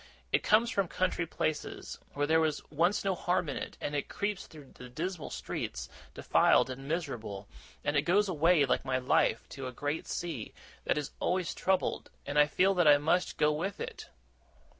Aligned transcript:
It 0.31 0.41
comes 0.41 0.71
from 0.71 0.87
country 0.87 1.27
places, 1.27 1.99
where 2.15 2.25
there 2.25 2.39
was 2.39 2.67
once 2.71 3.03
no 3.05 3.13
harm 3.13 3.47
in 3.49 3.55
it 3.55 3.77
and 3.79 3.93
it 3.95 4.09
creeps 4.09 4.47
through 4.47 4.71
the 4.73 4.89
dismal 4.89 5.29
streets, 5.29 5.89
defiled 6.15 6.71
and 6.71 6.87
miserable 6.87 7.47
and 7.83 7.95
it 7.95 8.01
goes 8.01 8.27
away, 8.27 8.65
like 8.65 8.83
my 8.83 8.97
life, 8.97 9.47
to 9.49 9.67
a 9.67 9.71
great 9.71 10.07
sea, 10.07 10.55
that 10.85 10.97
is 10.97 11.11
always 11.19 11.53
troubled 11.53 12.09
and 12.25 12.39
I 12.39 12.47
feel 12.47 12.73
that 12.73 12.87
I 12.87 12.97
must 12.97 13.37
go 13.37 13.51
with 13.53 13.79
it! 13.79 14.09